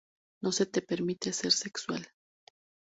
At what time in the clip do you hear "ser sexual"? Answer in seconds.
1.31-2.07